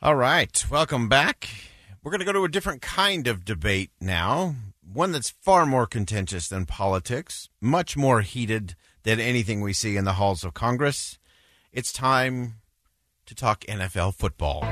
[0.00, 1.48] All right, welcome back.
[2.04, 5.88] We're going to go to a different kind of debate now, one that's far more
[5.88, 11.18] contentious than politics, much more heated than anything we see in the halls of Congress.
[11.72, 12.60] It's time
[13.26, 14.62] to talk NFL football.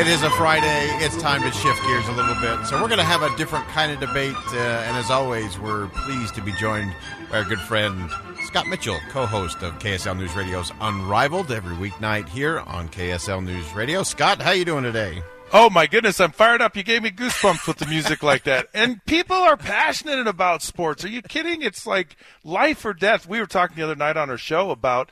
[0.00, 0.88] It is a Friday.
[1.04, 2.66] It's time to shift gears a little bit.
[2.66, 4.34] So, we're going to have a different kind of debate.
[4.46, 6.94] Uh, and as always, we're pleased to be joined
[7.30, 8.10] by our good friend
[8.44, 14.02] Scott Mitchell, co-host of KSL News Radio's Unrivaled every weeknight here on KSL News Radio.
[14.02, 15.22] Scott, how you doing today?
[15.52, 16.78] Oh my goodness, I'm fired up.
[16.78, 18.68] You gave me goosebumps with the music like that.
[18.74, 21.04] And people are passionate about sports.
[21.04, 21.60] Are you kidding?
[21.60, 23.28] It's like life or death.
[23.28, 25.10] We were talking the other night on our show about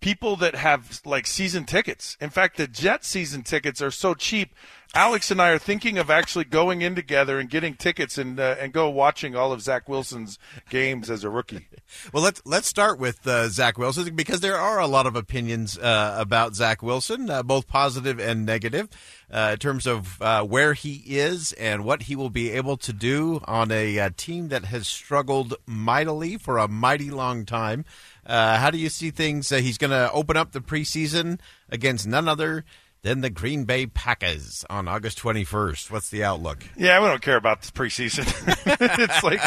[0.00, 2.16] people that have like season tickets.
[2.20, 4.54] In fact, the Jet season tickets are so cheap.
[4.96, 8.56] Alex and I are thinking of actually going in together and getting tickets and uh,
[8.58, 10.38] and go watching all of Zach Wilson's
[10.70, 11.68] games as a rookie.
[12.12, 15.78] Well, let's let's start with uh, Zach Wilson because there are a lot of opinions
[15.78, 18.88] uh, about Zach Wilson, uh, both positive and negative,
[19.30, 22.92] uh, in terms of uh, where he is and what he will be able to
[22.92, 27.84] do on a team that has struggled mightily for a mighty long time.
[28.26, 29.50] how do you see things?
[29.50, 31.38] he's going to open up the preseason
[31.70, 32.64] against none other
[33.02, 35.90] then the Green Bay Packers on August 21st.
[35.90, 36.64] What's the outlook?
[36.76, 38.26] Yeah, we don't care about the preseason.
[38.80, 39.40] it's like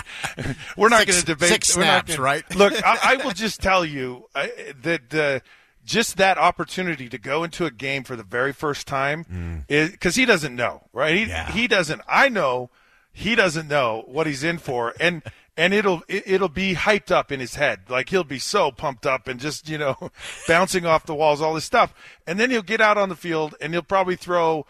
[0.78, 1.50] we're not going to debate.
[1.50, 2.56] Six snaps, gonna, right?
[2.56, 4.48] look, I, I, will just tell you uh,
[4.84, 5.40] that uh,
[5.84, 9.64] just that opportunity to go into a game for the very first time mm.
[9.68, 11.16] is because he doesn't know, right?
[11.16, 11.52] He, yeah.
[11.52, 12.02] he doesn't.
[12.08, 12.70] I know
[13.12, 15.24] he doesn't know what he's in for, and
[15.60, 17.82] and it'll it'll be hyped up in his head.
[17.90, 19.98] Like he'll be so pumped up and just you know
[20.48, 21.94] bouncing off the walls, all this stuff.
[22.26, 24.66] And then he'll get out on the field and he'll probably throw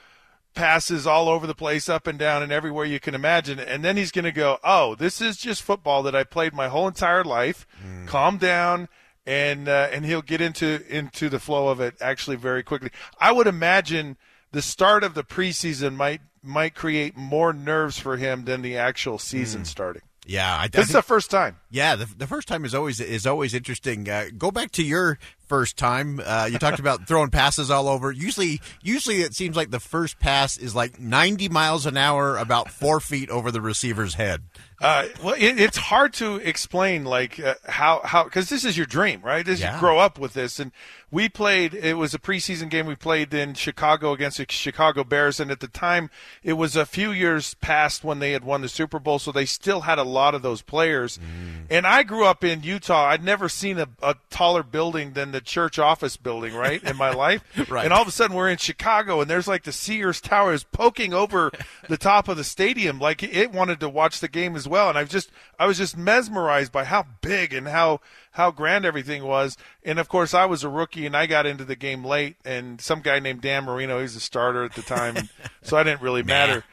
[0.55, 3.59] passes all over the place, up and down, and everywhere you can imagine.
[3.59, 6.69] And then he's going to go, "Oh, this is just football that I played my
[6.69, 8.07] whole entire life." Mm.
[8.07, 8.89] Calm down.
[9.27, 12.89] And uh, and he'll get into into the flow of it actually very quickly.
[13.19, 14.17] I would imagine
[14.51, 19.19] the start of the preseason might might create more nerves for him than the actual
[19.19, 19.67] season mm.
[19.67, 20.01] starting.
[20.29, 21.57] Yeah, I, this I is the first time.
[21.71, 24.07] Yeah, the, the first time is always is always interesting.
[24.07, 25.17] Uh, go back to your
[25.49, 26.21] first time.
[26.23, 28.11] Uh, you talked about throwing passes all over.
[28.11, 32.69] Usually, usually it seems like the first pass is like ninety miles an hour, about
[32.69, 34.43] four feet over the receiver's head.
[34.81, 38.85] Uh, well, it, it's hard to explain like uh, how how because this is your
[38.85, 39.45] dream, right?
[39.45, 39.73] This, yeah.
[39.73, 40.71] You grow up with this, and
[41.11, 41.73] we played.
[41.73, 45.59] It was a preseason game we played in Chicago against the Chicago Bears, and at
[45.59, 46.09] the time
[46.43, 49.45] it was a few years past when they had won the Super Bowl, so they
[49.45, 51.17] still had a lot of those players.
[51.17, 51.65] Mm.
[51.69, 53.07] And I grew up in Utah.
[53.07, 57.11] I'd never seen a, a taller building than the church office building, right, in my
[57.11, 57.43] life.
[57.69, 57.83] right.
[57.83, 60.63] And all of a sudden we're in Chicago, and there's like the Sears Tower is
[60.63, 61.51] poking over
[61.87, 64.97] the top of the stadium, like it wanted to watch the game as well, and
[64.97, 68.01] I was just I was just mesmerized by how big and how
[68.31, 69.57] how grand everything was.
[69.83, 72.79] And of course, I was a rookie and I got into the game late, and
[72.79, 75.29] some guy named Dan Marino, he was a starter at the time,
[75.61, 76.63] so I didn't really matter.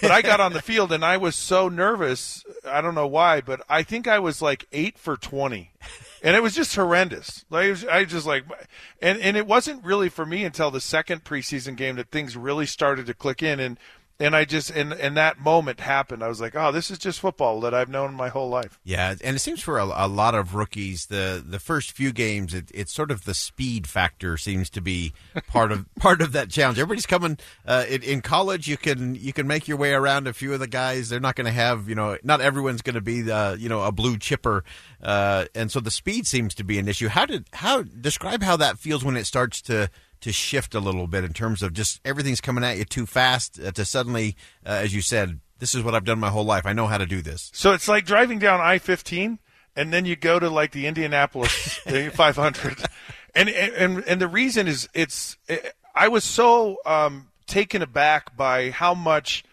[0.00, 2.44] but I got on the field and I was so nervous.
[2.66, 5.72] I don't know why, but I think I was like eight for twenty,
[6.22, 7.44] and it was just horrendous.
[7.50, 8.44] Like was, I just like,
[9.02, 12.66] and and it wasn't really for me until the second preseason game that things really
[12.66, 13.60] started to click in.
[13.60, 13.78] And
[14.20, 16.22] and I just and and that moment happened.
[16.22, 18.78] I was like, oh, this is just football that I've known my whole life.
[18.84, 22.54] Yeah, and it seems for a, a lot of rookies, the the first few games,
[22.54, 25.12] it, it's sort of the speed factor seems to be
[25.48, 26.78] part of part of that challenge.
[26.78, 28.68] Everybody's coming uh, in, in college.
[28.68, 31.08] You can you can make your way around a few of the guys.
[31.08, 33.82] They're not going to have you know not everyone's going to be the you know
[33.82, 34.62] a blue chipper,
[35.02, 37.08] uh, and so the speed seems to be an issue.
[37.08, 39.90] How did how describe how that feels when it starts to
[40.24, 43.60] to shift a little bit in terms of just everything's coming at you too fast
[43.60, 44.34] uh, to suddenly,
[44.64, 46.64] uh, as you said, this is what I've done my whole life.
[46.64, 47.50] I know how to do this.
[47.52, 49.38] So it's like driving down I 15
[49.76, 51.52] and then you go to like the Indianapolis
[52.12, 52.78] 500.
[53.34, 58.70] And, and, and the reason is it's, it, I was so um, taken aback by
[58.70, 59.44] how much,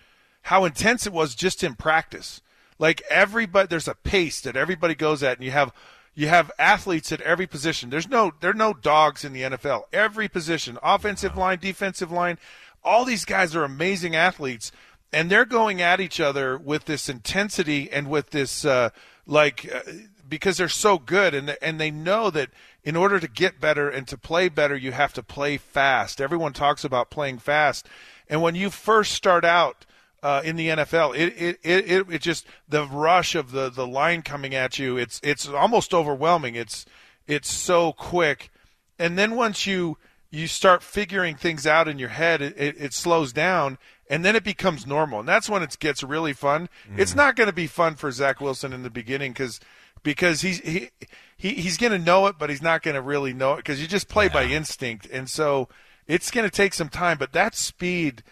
[0.43, 2.39] how intense it was just in practice.
[2.79, 5.73] Like everybody, there's a pace that everybody goes at, and you have
[6.13, 7.89] you have athletes at every position.
[7.89, 9.83] There's no there are no dogs in the NFL.
[9.93, 12.37] Every position, offensive line, defensive line,
[12.83, 14.71] all these guys are amazing athletes,
[15.13, 18.89] and they're going at each other with this intensity and with this uh,
[19.25, 19.81] like uh,
[20.27, 22.49] because they're so good and and they know that
[22.83, 26.19] in order to get better and to play better, you have to play fast.
[26.19, 27.87] Everyone talks about playing fast,
[28.27, 29.85] and when you first start out
[30.23, 31.15] uh, in the NFL.
[31.15, 34.97] It, it, it, it, just the rush of the, the line coming at you.
[34.97, 36.55] It's it's almost overwhelming.
[36.55, 36.85] It's
[37.27, 38.51] it's so quick,
[38.99, 39.97] and then once you
[40.29, 43.77] you start figuring things out in your head, it, it, it slows down,
[44.09, 46.69] and then it becomes normal, and that's when it gets really fun.
[46.89, 46.99] Mm.
[46.99, 49.59] It's not going to be fun for Zach Wilson in the beginning because
[50.03, 50.89] because he's he,
[51.35, 53.81] he he's going to know it, but he's not going to really know it because
[53.81, 54.33] you just play yeah.
[54.33, 55.67] by instinct, and so
[56.07, 57.17] it's going to take some time.
[57.17, 58.23] But that speed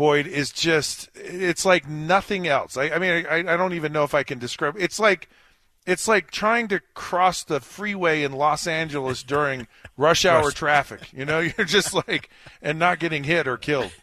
[0.00, 2.78] Boyd is just it's like nothing else.
[2.78, 4.76] I, I mean, I, I don't even know if I can describe.
[4.78, 5.28] It's like
[5.86, 9.66] it's like trying to cross the freeway in Los Angeles during
[9.98, 10.54] rush hour rush.
[10.54, 11.12] traffic.
[11.12, 12.30] You know, you're just like
[12.62, 13.92] and not getting hit or killed.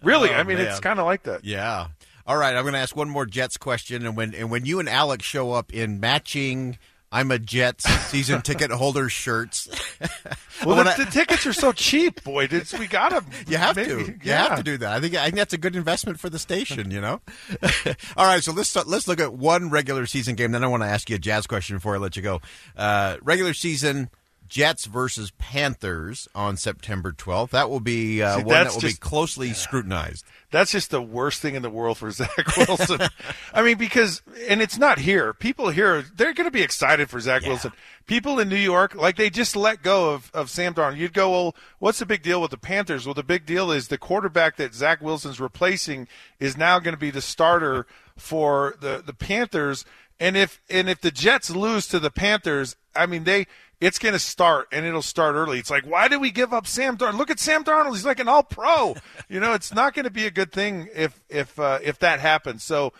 [0.00, 0.68] Really, oh, I mean, man.
[0.68, 1.44] it's kind of like that.
[1.44, 1.88] Yeah.
[2.24, 4.78] All right, I'm going to ask one more Jets question, and when and when you
[4.78, 6.78] and Alex show up in matching
[7.10, 9.68] I'm a Jets season ticket holder shirts.
[10.64, 12.48] well, the, I, the, tickets are so cheap, boy.
[12.50, 13.26] It's, we got them.
[13.48, 13.98] You have maybe, to.
[14.00, 14.48] You yeah.
[14.48, 14.92] have to do that.
[14.92, 16.90] I think I think that's a good investment for the station.
[16.90, 17.20] You know.
[18.16, 20.52] All right, so let's let's look at one regular season game.
[20.52, 22.42] Then I want to ask you a Jazz question before I let you go.
[22.76, 24.10] Uh, regular season.
[24.48, 27.50] Jets versus Panthers on September 12th.
[27.50, 29.54] That will be uh, See, one that will just, be closely yeah.
[29.54, 30.24] scrutinized.
[30.50, 33.00] That's just the worst thing in the world for Zach Wilson.
[33.52, 35.34] I mean, because, and it's not here.
[35.34, 37.48] People here, they're going to be excited for Zach yeah.
[37.48, 37.72] Wilson.
[38.06, 40.96] People in New York, like they just let go of, of Sam Darnold.
[40.96, 43.06] You'd go, well, what's the big deal with the Panthers?
[43.06, 46.08] Well, the big deal is the quarterback that Zach Wilson's replacing
[46.40, 47.86] is now going to be the starter
[48.16, 49.84] for the, the Panthers.
[50.20, 53.46] And if, and if the Jets lose to the Panthers, I mean, they,
[53.80, 55.58] it's going to start and it'll start early.
[55.58, 57.18] It's like, why did we give up Sam Darnold?
[57.18, 58.96] Look at Sam Darnold; he's like an All Pro.
[59.28, 62.20] you know, it's not going to be a good thing if if uh, if that
[62.20, 62.64] happens.
[62.64, 62.92] So,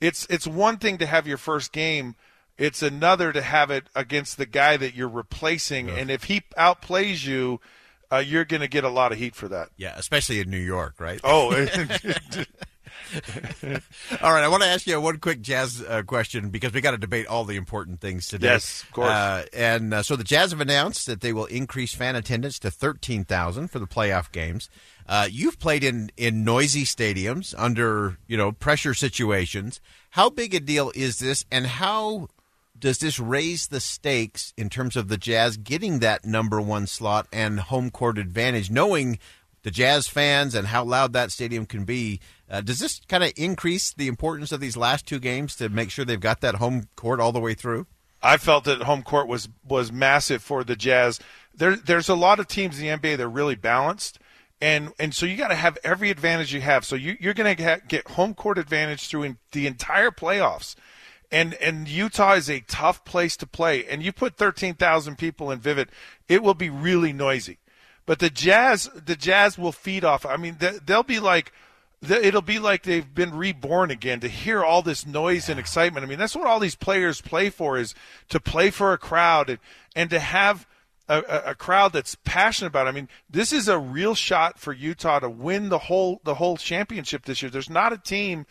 [0.00, 2.16] it's it's one thing to have your first game.
[2.56, 5.96] It's another to have it against the guy that you're replacing, yeah.
[5.96, 7.60] and if he outplays you,
[8.12, 9.70] uh, you're going to get a lot of heat for that.
[9.76, 11.20] Yeah, especially in New York, right?
[11.24, 11.50] Oh,
[14.22, 16.92] all right, I want to ask you one quick Jazz uh, question because we got
[16.92, 18.48] to debate all the important things today.
[18.48, 19.10] Yes, of course.
[19.10, 22.70] Uh, and uh, so the Jazz have announced that they will increase fan attendance to
[22.70, 24.68] thirteen thousand for the playoff games.
[25.06, 29.80] Uh, you've played in in noisy stadiums under you know pressure situations.
[30.10, 32.28] How big a deal is this, and how
[32.78, 37.26] does this raise the stakes in terms of the Jazz getting that number one slot
[37.32, 39.18] and home court advantage, knowing
[39.62, 42.20] the Jazz fans and how loud that stadium can be?
[42.50, 45.90] Uh, does this kind of increase the importance of these last two games to make
[45.90, 47.86] sure they've got that home court all the way through?
[48.22, 51.20] I felt that home court was was massive for the Jazz.
[51.54, 54.18] There, there's a lot of teams in the NBA that are really balanced,
[54.60, 56.86] and and so you got to have every advantage you have.
[56.86, 60.74] So you, you're going to get home court advantage through in the entire playoffs,
[61.30, 63.84] and and Utah is a tough place to play.
[63.84, 65.88] And you put 13,000 people in Vivint,
[66.26, 67.58] it will be really noisy.
[68.06, 70.24] But the Jazz, the Jazz will feed off.
[70.24, 71.52] I mean, they'll be like
[72.10, 76.04] it'll be like they've been reborn again to hear all this noise and excitement.
[76.04, 77.94] I mean, that's what all these players play for is
[78.28, 79.58] to play for a crowd and,
[79.94, 80.66] and to have
[81.08, 82.90] a, a, crowd that's passionate about it.
[82.90, 86.56] I mean, this is a real shot for Utah to win the whole the whole
[86.56, 87.50] championship this year.
[87.50, 88.46] There's not a team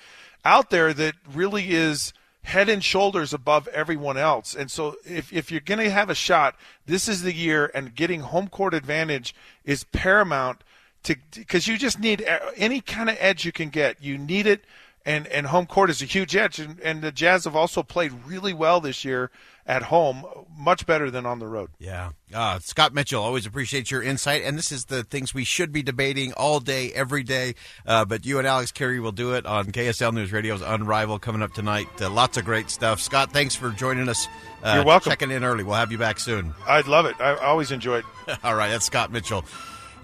[0.46, 4.54] out there that really is head and shoulders above everyone else.
[4.54, 6.56] And so if, if you're going to have a shot,
[6.86, 9.34] this is the year and getting home court advantage
[9.64, 10.64] is paramount
[11.04, 14.02] to because you just need any kind of edge you can get.
[14.02, 14.64] You need it,
[15.06, 16.60] and and home court is a huge edge.
[16.60, 19.32] And, and the Jazz have also played really well this year
[19.66, 20.26] at home,
[20.58, 21.70] much better than on the road.
[21.80, 22.10] Yeah.
[22.34, 24.44] Uh, Scott Mitchell, always appreciate your insight.
[24.44, 27.56] And this is the things we should be debating all day, every day.
[27.86, 31.42] Uh, but you and Alex Kirry will do it on KSL News Radio's Unrivaled coming
[31.42, 31.88] up tonight.
[32.02, 33.00] Uh, lots of great stuff.
[33.00, 34.28] Scott, thanks for joining us.
[34.62, 35.12] Uh, You're welcome.
[35.12, 35.64] Checking in early.
[35.64, 36.54] We'll have you back soon.
[36.68, 37.20] I'd love it.
[37.22, 38.06] I always enjoy it.
[38.44, 38.70] all right.
[38.70, 39.46] That's Scott Mitchell.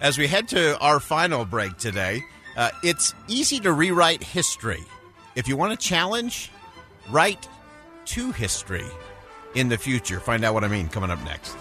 [0.01, 2.23] As we head to our final break today,
[2.55, 4.85] uh, it's easy to rewrite history.
[5.35, 6.51] If you want a challenge,
[7.09, 7.49] write
[8.05, 8.85] to history
[9.55, 10.21] in the future.
[10.21, 11.57] Find out what I mean coming up next.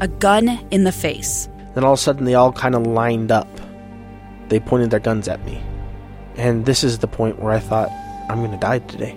[0.00, 1.48] A gun in the face.
[1.76, 3.48] Then all of a sudden, they all kind of lined up.
[4.48, 5.62] They pointed their guns at me.
[6.34, 7.90] And this is the point where I thought,
[8.28, 9.16] I'm going to die today.